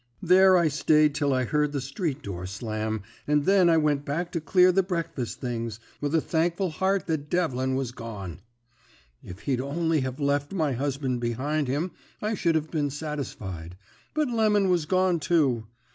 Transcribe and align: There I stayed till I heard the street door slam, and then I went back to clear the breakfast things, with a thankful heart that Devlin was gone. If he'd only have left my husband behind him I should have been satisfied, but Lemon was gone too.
There 0.23 0.57
I 0.57 0.67
stayed 0.67 1.13
till 1.13 1.31
I 1.31 1.43
heard 1.43 1.73
the 1.73 1.79
street 1.79 2.23
door 2.23 2.47
slam, 2.47 3.03
and 3.27 3.45
then 3.45 3.69
I 3.69 3.77
went 3.77 4.03
back 4.03 4.31
to 4.31 4.41
clear 4.41 4.71
the 4.71 4.81
breakfast 4.81 5.39
things, 5.41 5.79
with 6.01 6.15
a 6.15 6.21
thankful 6.21 6.71
heart 6.71 7.05
that 7.05 7.29
Devlin 7.29 7.75
was 7.75 7.91
gone. 7.91 8.41
If 9.21 9.41
he'd 9.41 9.61
only 9.61 9.99
have 10.01 10.19
left 10.19 10.53
my 10.53 10.71
husband 10.71 11.19
behind 11.21 11.67
him 11.67 11.91
I 12.19 12.33
should 12.33 12.55
have 12.55 12.71
been 12.71 12.89
satisfied, 12.89 13.77
but 14.15 14.27
Lemon 14.27 14.69
was 14.69 14.87
gone 14.87 15.19
too. 15.19 15.67